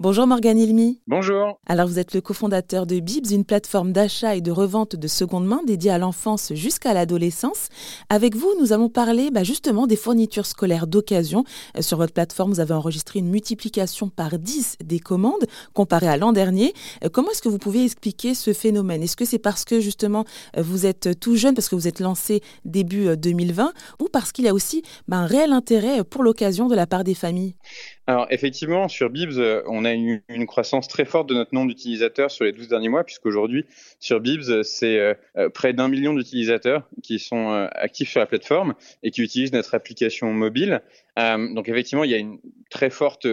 Bonjour 0.00 0.28
Morgane 0.28 0.60
Ilmi. 0.60 1.00
Bonjour. 1.08 1.58
Alors 1.66 1.88
vous 1.88 1.98
êtes 1.98 2.14
le 2.14 2.20
cofondateur 2.20 2.86
de 2.86 3.00
Bibs, 3.00 3.32
une 3.32 3.44
plateforme 3.44 3.90
d'achat 3.90 4.36
et 4.36 4.40
de 4.40 4.52
revente 4.52 4.94
de 4.94 5.08
seconde 5.08 5.44
main 5.44 5.60
dédiée 5.66 5.90
à 5.90 5.98
l'enfance 5.98 6.54
jusqu'à 6.54 6.94
l'adolescence. 6.94 7.66
Avec 8.08 8.36
vous, 8.36 8.48
nous 8.60 8.72
allons 8.72 8.90
parler 8.90 9.32
bah, 9.32 9.42
justement 9.42 9.88
des 9.88 9.96
fournitures 9.96 10.46
scolaires 10.46 10.86
d'occasion. 10.86 11.42
Euh, 11.76 11.82
sur 11.82 11.96
votre 11.96 12.12
plateforme, 12.12 12.52
vous 12.52 12.60
avez 12.60 12.74
enregistré 12.74 13.18
une 13.18 13.28
multiplication 13.28 14.08
par 14.08 14.38
10 14.38 14.76
des 14.84 15.00
commandes 15.00 15.44
comparé 15.74 16.06
à 16.06 16.16
l'an 16.16 16.30
dernier. 16.30 16.74
Euh, 17.02 17.08
comment 17.12 17.32
est-ce 17.32 17.42
que 17.42 17.48
vous 17.48 17.58
pouvez 17.58 17.82
expliquer 17.82 18.34
ce 18.34 18.52
phénomène? 18.52 19.02
Est-ce 19.02 19.16
que 19.16 19.24
c'est 19.24 19.40
parce 19.40 19.64
que 19.64 19.80
justement 19.80 20.24
euh, 20.56 20.62
vous 20.62 20.86
êtes 20.86 21.18
tout 21.18 21.34
jeune, 21.34 21.56
parce 21.56 21.68
que 21.68 21.74
vous 21.74 21.88
êtes 21.88 21.98
lancé 21.98 22.40
début 22.64 23.16
2020, 23.16 23.72
ou 23.98 24.04
parce 24.12 24.30
qu'il 24.30 24.44
y 24.44 24.48
a 24.48 24.54
aussi 24.54 24.84
bah, 25.08 25.16
un 25.16 25.26
réel 25.26 25.50
intérêt 25.50 26.04
pour 26.04 26.22
l'occasion 26.22 26.68
de 26.68 26.76
la 26.76 26.86
part 26.86 27.02
des 27.02 27.14
familles? 27.14 27.56
Alors 28.06 28.28
effectivement, 28.30 28.86
sur 28.86 29.10
Bibs, 29.10 29.40
on 29.66 29.84
a 29.84 29.87
une, 29.92 30.46
croissance 30.46 30.88
très 30.88 31.04
forte 31.04 31.28
de 31.28 31.34
notre 31.34 31.54
nombre 31.54 31.68
d'utilisateurs 31.68 32.30
sur 32.30 32.44
les 32.44 32.52
12 32.52 32.68
derniers 32.68 32.88
mois, 32.88 33.04
puisqu'aujourd'hui, 33.04 33.66
sur 34.00 34.20
Bibs, 34.20 34.62
c'est 34.62 34.98
euh, 34.98 35.14
euh, 35.36 35.48
près 35.48 35.72
d'un 35.72 35.88
million 35.88 36.14
d'utilisateurs 36.14 36.88
qui 37.02 37.18
sont 37.18 37.52
euh, 37.52 37.66
actifs 37.72 38.10
sur 38.10 38.20
la 38.20 38.26
plateforme 38.26 38.74
et 39.02 39.10
qui 39.10 39.22
utilisent 39.22 39.52
notre 39.52 39.74
application 39.74 40.32
mobile. 40.32 40.82
donc 41.16 41.68
effectivement, 41.68 42.04
il 42.04 42.10
y 42.10 42.14
a 42.14 42.18
une 42.18 42.38
très 42.70 42.90
forte 42.90 43.26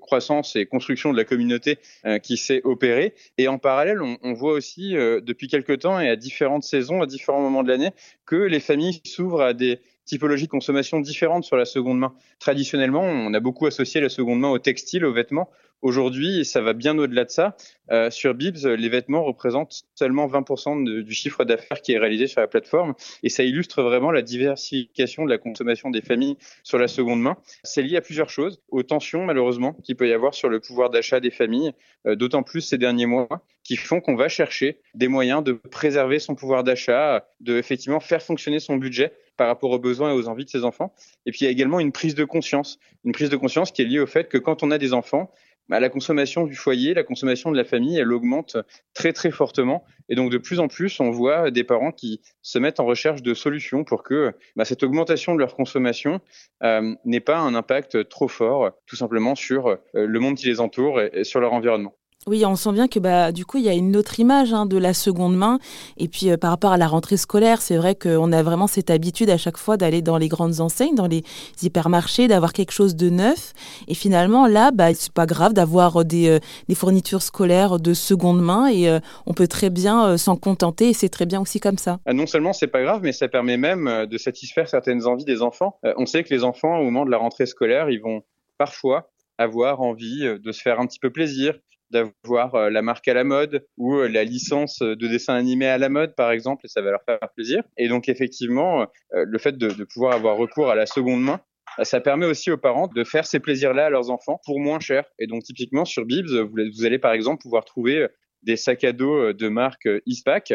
croissance 0.00 0.56
et 0.56 0.66
construction 0.66 1.12
de 1.12 1.16
la 1.16 1.24
communauté 1.24 1.78
qui 2.24 2.36
s'est 2.36 2.60
opérée. 2.64 3.14
Et 3.38 3.46
en 3.46 3.58
parallèle, 3.58 4.00
on, 4.02 4.32
voit 4.32 4.52
aussi 4.52 4.94
depuis 4.94 5.46
quelques 5.46 5.80
temps 5.80 6.00
et 6.00 6.08
à 6.08 6.16
différentes 6.16 6.64
saisons, 6.64 7.02
à 7.02 7.06
différents 7.06 7.40
moments 7.40 7.62
de 7.62 7.68
l'année, 7.68 7.90
que 8.26 8.34
les 8.34 8.58
familles 8.58 9.00
s'ouvrent 9.04 9.42
à 9.42 9.52
des 9.52 9.78
typologies 10.04 10.46
de 10.46 10.50
consommation 10.50 11.00
différentes 11.00 11.44
sur 11.44 11.56
la 11.56 11.64
seconde 11.64 11.98
main. 11.98 12.14
Traditionnellement, 12.38 13.02
on 13.02 13.32
a 13.34 13.40
beaucoup 13.40 13.66
associé 13.66 14.00
la 14.00 14.08
seconde 14.08 14.40
main 14.40 14.50
au 14.50 14.58
textile, 14.58 15.04
aux 15.04 15.12
vêtements. 15.12 15.50
Aujourd'hui, 15.82 16.44
ça 16.44 16.60
va 16.62 16.72
bien 16.72 16.96
au-delà 16.96 17.24
de 17.24 17.30
ça. 17.30 17.56
Euh, 17.90 18.10
sur 18.10 18.34
Bibs, 18.34 18.56
les 18.64 18.88
vêtements 18.88 19.22
représentent 19.22 19.84
seulement 19.94 20.26
20% 20.26 21.02
du 21.02 21.14
chiffre 21.14 21.44
d'affaires 21.44 21.82
qui 21.82 21.92
est 21.92 21.98
réalisé 21.98 22.26
sur 22.26 22.40
la 22.40 22.46
plateforme. 22.46 22.94
Et 23.22 23.28
ça 23.28 23.42
illustre 23.42 23.82
vraiment 23.82 24.10
la 24.10 24.22
diversification 24.22 25.24
de 25.24 25.30
la 25.30 25.38
consommation 25.38 25.90
des 25.90 26.00
familles 26.00 26.36
sur 26.62 26.78
la 26.78 26.88
seconde 26.88 27.20
main. 27.20 27.36
C'est 27.64 27.82
lié 27.82 27.96
à 27.98 28.00
plusieurs 28.00 28.30
choses, 28.30 28.62
aux 28.70 28.82
tensions 28.82 29.24
malheureusement 29.26 29.74
qu'il 29.84 29.96
peut 29.96 30.08
y 30.08 30.12
avoir 30.12 30.32
sur 30.32 30.48
le 30.48 30.60
pouvoir 30.60 30.88
d'achat 30.88 31.20
des 31.20 31.30
familles, 31.30 31.72
euh, 32.06 32.16
d'autant 32.16 32.42
plus 32.42 32.62
ces 32.62 32.78
derniers 32.78 33.06
mois, 33.06 33.44
qui 33.62 33.76
font 33.76 34.00
qu'on 34.00 34.16
va 34.16 34.28
chercher 34.28 34.80
des 34.94 35.08
moyens 35.08 35.44
de 35.44 35.52
préserver 35.52 36.18
son 36.18 36.34
pouvoir 36.34 36.64
d'achat, 36.64 37.26
de 37.40 37.58
effectivement 37.58 38.00
faire 38.00 38.22
fonctionner 38.22 38.60
son 38.60 38.76
budget 38.76 39.12
par 39.36 39.48
rapport 39.48 39.70
aux 39.70 39.78
besoins 39.78 40.12
et 40.12 40.14
aux 40.14 40.28
envies 40.28 40.44
de 40.44 40.50
ses 40.50 40.64
enfants. 40.64 40.94
Et 41.26 41.30
puis 41.30 41.40
il 41.42 41.44
y 41.44 41.48
a 41.48 41.50
également 41.50 41.80
une 41.80 41.92
prise 41.92 42.14
de 42.14 42.24
conscience, 42.24 42.78
une 43.04 43.12
prise 43.12 43.30
de 43.30 43.36
conscience 43.36 43.72
qui 43.72 43.82
est 43.82 43.86
liée 43.86 44.00
au 44.00 44.06
fait 44.06 44.28
que 44.28 44.38
quand 44.38 44.62
on 44.62 44.70
a 44.70 44.78
des 44.78 44.92
enfants, 44.92 45.30
bah, 45.68 45.80
la 45.80 45.88
consommation 45.88 46.44
du 46.44 46.54
foyer, 46.54 46.94
la 46.94 47.04
consommation 47.04 47.50
de 47.50 47.56
la 47.56 47.64
famille, 47.64 47.98
elle 47.98 48.12
augmente 48.12 48.56
très 48.92 49.12
très 49.12 49.30
fortement. 49.30 49.84
Et 50.08 50.14
donc 50.14 50.30
de 50.30 50.38
plus 50.38 50.60
en 50.60 50.68
plus, 50.68 51.00
on 51.00 51.10
voit 51.10 51.50
des 51.50 51.64
parents 51.64 51.92
qui 51.92 52.20
se 52.42 52.58
mettent 52.58 52.80
en 52.80 52.84
recherche 52.84 53.22
de 53.22 53.34
solutions 53.34 53.84
pour 53.84 54.02
que 54.02 54.34
bah, 54.56 54.64
cette 54.64 54.82
augmentation 54.82 55.34
de 55.34 55.38
leur 55.38 55.54
consommation 55.54 56.20
euh, 56.62 56.94
n'ait 57.04 57.20
pas 57.20 57.38
un 57.38 57.54
impact 57.54 58.08
trop 58.08 58.28
fort, 58.28 58.72
tout 58.86 58.96
simplement 58.96 59.34
sur 59.34 59.68
euh, 59.68 59.76
le 59.94 60.20
monde 60.20 60.36
qui 60.36 60.46
les 60.46 60.60
entoure 60.60 61.00
et 61.00 61.24
sur 61.24 61.40
leur 61.40 61.52
environnement. 61.52 61.94
Oui, 62.26 62.42
on 62.46 62.56
sent 62.56 62.72
bien 62.72 62.88
que 62.88 62.98
bah, 62.98 63.32
du 63.32 63.44
coup, 63.44 63.58
il 63.58 63.64
y 63.64 63.68
a 63.68 63.74
une 63.74 63.96
autre 63.96 64.18
image 64.18 64.54
hein, 64.54 64.64
de 64.64 64.78
la 64.78 64.94
seconde 64.94 65.36
main. 65.36 65.58
Et 65.98 66.08
puis, 66.08 66.30
euh, 66.30 66.38
par 66.38 66.50
rapport 66.50 66.72
à 66.72 66.78
la 66.78 66.86
rentrée 66.86 67.18
scolaire, 67.18 67.60
c'est 67.60 67.76
vrai 67.76 67.94
qu'on 67.94 68.32
a 68.32 68.42
vraiment 68.42 68.66
cette 68.66 68.88
habitude 68.88 69.28
à 69.28 69.36
chaque 69.36 69.58
fois 69.58 69.76
d'aller 69.76 70.00
dans 70.00 70.16
les 70.16 70.28
grandes 70.28 70.60
enseignes, 70.60 70.94
dans 70.94 71.06
les 71.06 71.22
hypermarchés, 71.60 72.26
d'avoir 72.26 72.54
quelque 72.54 72.72
chose 72.72 72.96
de 72.96 73.10
neuf. 73.10 73.52
Et 73.88 73.94
finalement, 73.94 74.46
là, 74.46 74.70
bah, 74.70 74.94
c'est 74.94 75.12
pas 75.12 75.26
grave 75.26 75.52
d'avoir 75.52 76.02
des, 76.06 76.28
euh, 76.28 76.38
des, 76.68 76.74
fournitures 76.74 77.20
scolaires 77.20 77.78
de 77.78 77.92
seconde 77.92 78.40
main 78.40 78.68
et 78.68 78.88
euh, 78.88 79.00
on 79.26 79.34
peut 79.34 79.46
très 79.46 79.68
bien 79.68 80.16
s'en 80.16 80.36
contenter 80.36 80.88
et 80.88 80.92
c'est 80.94 81.10
très 81.10 81.26
bien 81.26 81.42
aussi 81.42 81.60
comme 81.60 81.78
ça. 81.78 81.98
Ah, 82.06 82.14
non 82.14 82.26
seulement 82.26 82.54
c'est 82.54 82.68
pas 82.68 82.82
grave, 82.82 83.00
mais 83.02 83.12
ça 83.12 83.28
permet 83.28 83.58
même 83.58 84.06
de 84.06 84.18
satisfaire 84.18 84.68
certaines 84.68 85.06
envies 85.06 85.24
des 85.24 85.42
enfants. 85.42 85.78
on 85.96 86.06
sait 86.06 86.24
que 86.24 86.32
les 86.32 86.42
enfants, 86.42 86.78
au 86.78 86.84
moment 86.84 87.04
de 87.04 87.10
la 87.10 87.18
rentrée 87.18 87.46
scolaire, 87.46 87.90
ils 87.90 88.00
vont 88.00 88.22
parfois 88.58 89.10
avoir 89.38 89.80
envie 89.82 90.20
de 90.20 90.52
se 90.52 90.60
faire 90.60 90.80
un 90.80 90.86
petit 90.86 90.98
peu 90.98 91.10
plaisir, 91.10 91.54
d'avoir 91.94 92.54
euh, 92.54 92.70
la 92.70 92.82
marque 92.82 93.06
à 93.08 93.14
la 93.14 93.24
mode 93.24 93.66
ou 93.78 93.94
euh, 93.94 94.08
la 94.08 94.24
licence 94.24 94.80
de 94.80 95.06
dessin 95.06 95.34
animé 95.34 95.66
à 95.66 95.78
la 95.78 95.88
mode, 95.88 96.14
par 96.14 96.32
exemple, 96.32 96.66
et 96.66 96.68
ça 96.68 96.82
va 96.82 96.90
leur 96.90 97.02
faire 97.04 97.18
plaisir. 97.34 97.62
Et 97.78 97.88
donc, 97.88 98.08
effectivement, 98.08 98.82
euh, 98.82 99.24
le 99.26 99.38
fait 99.38 99.56
de, 99.56 99.68
de 99.68 99.84
pouvoir 99.84 100.14
avoir 100.14 100.36
recours 100.36 100.70
à 100.70 100.74
la 100.74 100.86
seconde 100.86 101.22
main, 101.22 101.40
bah, 101.78 101.84
ça 101.84 102.00
permet 102.00 102.26
aussi 102.26 102.50
aux 102.50 102.58
parents 102.58 102.88
de 102.88 103.04
faire 103.04 103.26
ces 103.26 103.40
plaisirs-là 103.40 103.86
à 103.86 103.90
leurs 103.90 104.10
enfants 104.10 104.40
pour 104.44 104.58
moins 104.60 104.80
cher. 104.80 105.04
Et 105.18 105.26
donc, 105.26 105.44
typiquement, 105.44 105.84
sur 105.84 106.04
Bibs, 106.04 106.28
vous 106.28 106.84
allez 106.84 106.98
par 106.98 107.12
exemple 107.12 107.42
pouvoir 107.42 107.64
trouver 107.64 108.08
des 108.42 108.56
sacs 108.56 108.84
à 108.84 108.92
dos 108.92 109.32
de 109.32 109.48
marque 109.48 109.88
Eastpak 110.06 110.52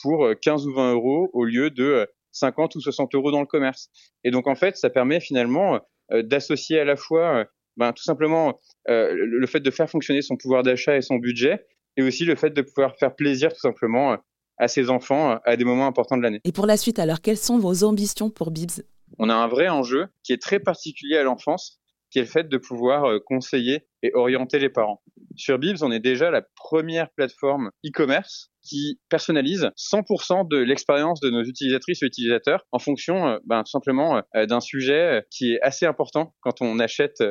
pour 0.00 0.28
15 0.40 0.66
ou 0.66 0.74
20 0.74 0.94
euros 0.94 1.30
au 1.34 1.44
lieu 1.44 1.70
de 1.70 2.08
50 2.32 2.74
ou 2.74 2.80
60 2.80 3.14
euros 3.14 3.30
dans 3.30 3.40
le 3.40 3.46
commerce. 3.46 3.90
Et 4.24 4.30
donc, 4.30 4.46
en 4.46 4.54
fait, 4.54 4.76
ça 4.76 4.90
permet 4.90 5.20
finalement 5.20 5.80
d'associer 6.10 6.80
à 6.80 6.84
la 6.84 6.96
fois 6.96 7.46
ben, 7.78 7.92
tout 7.92 8.02
simplement 8.02 8.60
euh, 8.88 9.08
le 9.14 9.46
fait 9.46 9.60
de 9.60 9.70
faire 9.70 9.88
fonctionner 9.88 10.20
son 10.20 10.36
pouvoir 10.36 10.64
d'achat 10.64 10.96
et 10.96 11.00
son 11.00 11.16
budget, 11.16 11.64
et 11.96 12.02
aussi 12.02 12.24
le 12.24 12.34
fait 12.34 12.50
de 12.50 12.60
pouvoir 12.60 12.96
faire 12.98 13.14
plaisir 13.14 13.52
tout 13.52 13.60
simplement 13.60 14.12
euh, 14.12 14.16
à 14.58 14.66
ses 14.66 14.90
enfants 14.90 15.30
euh, 15.30 15.36
à 15.44 15.56
des 15.56 15.64
moments 15.64 15.86
importants 15.86 16.16
de 16.16 16.22
l'année. 16.22 16.40
Et 16.44 16.52
pour 16.52 16.66
la 16.66 16.76
suite, 16.76 16.98
alors, 16.98 17.20
quelles 17.20 17.38
sont 17.38 17.58
vos 17.58 17.84
ambitions 17.84 18.30
pour 18.30 18.50
Bibs? 18.50 18.82
On 19.18 19.30
a 19.30 19.34
un 19.34 19.46
vrai 19.46 19.68
enjeu 19.68 20.08
qui 20.24 20.32
est 20.32 20.42
très 20.42 20.58
particulier 20.58 21.16
à 21.16 21.22
l'enfance, 21.22 21.78
qui 22.10 22.18
est 22.18 22.22
le 22.22 22.28
fait 22.28 22.48
de 22.48 22.58
pouvoir 22.58 23.20
conseiller 23.24 23.86
et 24.02 24.10
orienter 24.14 24.58
les 24.58 24.70
parents. 24.70 25.02
Sur 25.36 25.58
Bibs, 25.58 25.78
on 25.82 25.92
est 25.92 26.00
déjà 26.00 26.30
la 26.30 26.42
première 26.56 27.10
plateforme 27.10 27.70
e-commerce 27.86 28.50
qui 28.62 28.98
personnalise 29.08 29.70
100% 29.76 30.48
de 30.48 30.56
l'expérience 30.56 31.20
de 31.20 31.30
nos 31.30 31.42
utilisatrices 31.42 32.02
et 32.02 32.06
utilisateurs 32.06 32.64
en 32.72 32.78
fonction 32.78 33.38
ben, 33.44 33.62
tout 33.62 33.70
simplement 33.70 34.22
d'un 34.34 34.60
sujet 34.60 35.22
qui 35.30 35.52
est 35.52 35.60
assez 35.62 35.86
important 35.86 36.34
quand 36.40 36.60
on 36.60 36.78
achète 36.78 37.22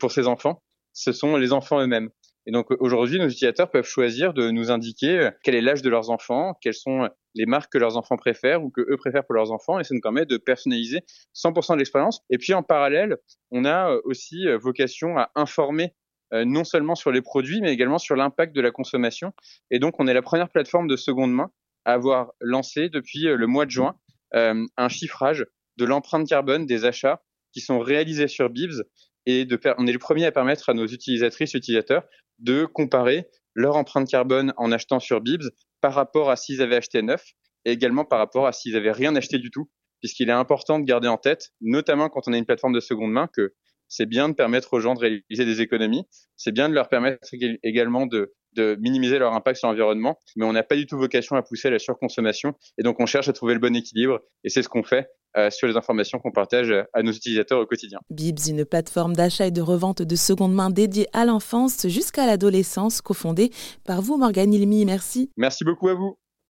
pour 0.00 0.12
ces 0.12 0.26
enfants, 0.26 0.62
ce 0.92 1.12
sont 1.12 1.36
les 1.36 1.52
enfants 1.52 1.80
eux-mêmes. 1.80 2.10
Et 2.46 2.52
donc 2.52 2.68
aujourd'hui, 2.78 3.18
nos 3.18 3.26
utilisateurs 3.26 3.70
peuvent 3.70 3.86
choisir 3.86 4.32
de 4.32 4.50
nous 4.50 4.70
indiquer 4.70 5.18
euh, 5.18 5.30
quel 5.42 5.56
est 5.56 5.60
l'âge 5.60 5.82
de 5.82 5.90
leurs 5.90 6.10
enfants, 6.10 6.54
quelles 6.60 6.74
sont 6.74 7.08
les 7.34 7.44
marques 7.44 7.72
que 7.72 7.78
leurs 7.78 7.96
enfants 7.96 8.16
préfèrent 8.16 8.62
ou 8.62 8.70
que 8.70 8.80
eux 8.80 8.96
préfèrent 8.96 9.26
pour 9.26 9.34
leurs 9.34 9.50
enfants, 9.50 9.80
et 9.80 9.84
ça 9.84 9.94
nous 9.94 10.00
permet 10.00 10.26
de 10.26 10.36
personnaliser 10.36 11.00
100% 11.34 11.74
de 11.74 11.78
l'expérience. 11.78 12.22
Et 12.30 12.38
puis 12.38 12.54
en 12.54 12.62
parallèle, 12.62 13.16
on 13.50 13.64
a 13.64 13.90
euh, 13.90 14.00
aussi 14.04 14.46
vocation 14.60 15.18
à 15.18 15.30
informer 15.34 15.94
non 16.32 16.64
seulement 16.64 16.96
sur 16.96 17.12
les 17.12 17.22
produits, 17.22 17.60
mais 17.60 17.72
également 17.72 17.98
sur 17.98 18.16
l'impact 18.16 18.52
de 18.52 18.60
la 18.60 18.72
consommation. 18.72 19.32
Et 19.70 19.78
donc 19.78 20.00
on 20.00 20.08
est 20.08 20.12
la 20.12 20.22
première 20.22 20.48
plateforme 20.48 20.88
de 20.88 20.96
seconde 20.96 21.32
main 21.32 21.52
à 21.84 21.92
avoir 21.92 22.32
lancé 22.40 22.88
depuis 22.88 23.20
le 23.20 23.46
mois 23.46 23.64
de 23.64 23.70
juin 23.70 23.94
un 24.32 24.88
chiffrage 24.88 25.46
de 25.76 25.84
l'empreinte 25.84 26.28
carbone 26.28 26.66
des 26.66 26.84
achats 26.84 27.22
qui 27.52 27.60
sont 27.60 27.78
réalisés 27.78 28.26
sur 28.26 28.50
Bibs 28.50 28.82
et 29.26 29.44
de 29.44 29.58
on 29.78 29.86
est 29.86 29.92
le 29.92 29.98
premier 29.98 30.24
à 30.24 30.32
permettre 30.32 30.68
à 30.68 30.74
nos 30.74 30.86
utilisatrices 30.86 31.54
utilisateurs 31.54 32.04
de 32.38 32.64
comparer 32.64 33.28
leur 33.54 33.76
empreinte 33.76 34.08
carbone 34.08 34.52
en 34.56 34.72
achetant 34.72 35.00
sur 35.00 35.20
Bibs 35.20 35.50
par 35.80 35.94
rapport 35.94 36.30
à 36.30 36.36
s'ils 36.36 36.62
avaient 36.62 36.76
acheté 36.76 37.02
neuf 37.02 37.24
et 37.64 37.72
également 37.72 38.04
par 38.04 38.18
rapport 38.18 38.46
à 38.46 38.52
s'ils 38.52 38.76
avaient 38.76 38.92
rien 38.92 39.14
acheté 39.16 39.38
du 39.38 39.50
tout, 39.50 39.68
puisqu'il 40.00 40.28
est 40.28 40.32
important 40.32 40.78
de 40.78 40.84
garder 40.84 41.08
en 41.08 41.16
tête, 41.16 41.50
notamment 41.60 42.08
quand 42.08 42.28
on 42.28 42.32
a 42.32 42.38
une 42.38 42.46
plateforme 42.46 42.74
de 42.74 42.80
seconde 42.80 43.10
main, 43.10 43.28
que 43.32 43.54
c'est 43.88 44.06
bien 44.06 44.28
de 44.28 44.34
permettre 44.34 44.72
aux 44.74 44.80
gens 44.80 44.94
de 44.94 45.00
réaliser 45.00 45.44
des 45.44 45.60
économies, 45.60 46.04
c'est 46.36 46.52
bien 46.52 46.68
de 46.68 46.74
leur 46.74 46.88
permettre 46.88 47.28
également 47.62 48.06
de, 48.06 48.34
de 48.52 48.76
minimiser 48.80 49.18
leur 49.18 49.32
impact 49.32 49.58
sur 49.58 49.68
l'environnement, 49.68 50.18
mais 50.36 50.44
on 50.44 50.52
n'a 50.52 50.62
pas 50.62 50.76
du 50.76 50.86
tout 50.86 50.98
vocation 50.98 51.36
à 51.36 51.42
pousser 51.42 51.68
à 51.68 51.70
la 51.70 51.78
surconsommation, 51.78 52.54
et 52.78 52.82
donc 52.82 53.00
on 53.00 53.06
cherche 53.06 53.28
à 53.28 53.32
trouver 53.32 53.54
le 53.54 53.60
bon 53.60 53.74
équilibre, 53.74 54.20
et 54.44 54.48
c'est 54.48 54.62
ce 54.62 54.68
qu'on 54.68 54.82
fait 54.82 55.08
euh, 55.36 55.50
sur 55.50 55.66
les 55.66 55.76
informations 55.76 56.18
qu'on 56.18 56.32
partage 56.32 56.72
à 56.92 57.02
nos 57.02 57.12
utilisateurs 57.12 57.60
au 57.60 57.66
quotidien. 57.66 57.98
Bibs, 58.10 58.38
une 58.48 58.64
plateforme 58.64 59.14
d'achat 59.14 59.46
et 59.46 59.50
de 59.50 59.62
revente 59.62 60.02
de 60.02 60.16
seconde 60.16 60.54
main 60.54 60.70
dédiée 60.70 61.08
à 61.12 61.24
l'enfance 61.24 61.86
jusqu'à 61.88 62.26
l'adolescence, 62.26 63.00
cofondée 63.00 63.50
par 63.84 64.02
vous, 64.02 64.16
Morgane 64.16 64.52
Ilmi. 64.52 64.84
Merci. 64.84 65.30
Merci 65.36 65.64
beaucoup 65.64 65.88
à 65.88 65.94
vous. 65.94 66.18